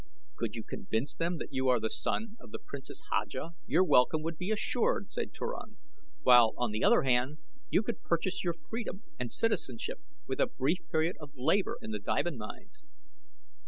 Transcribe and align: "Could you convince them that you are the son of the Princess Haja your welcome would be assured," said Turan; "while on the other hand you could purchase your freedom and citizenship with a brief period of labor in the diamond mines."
"Could 0.35 0.55
you 0.55 0.63
convince 0.63 1.13
them 1.13 1.37
that 1.37 1.53
you 1.53 1.67
are 1.69 1.79
the 1.79 1.87
son 1.91 2.35
of 2.39 2.49
the 2.49 2.57
Princess 2.57 3.03
Haja 3.11 3.51
your 3.67 3.83
welcome 3.83 4.23
would 4.23 4.35
be 4.35 4.49
assured," 4.49 5.11
said 5.11 5.31
Turan; 5.31 5.77
"while 6.23 6.55
on 6.57 6.71
the 6.71 6.83
other 6.83 7.03
hand 7.03 7.37
you 7.69 7.83
could 7.83 8.01
purchase 8.01 8.43
your 8.43 8.55
freedom 8.55 9.03
and 9.19 9.31
citizenship 9.31 10.01
with 10.25 10.39
a 10.39 10.47
brief 10.47 10.79
period 10.89 11.17
of 11.19 11.29
labor 11.35 11.77
in 11.83 11.91
the 11.91 11.99
diamond 11.99 12.39
mines." 12.39 12.81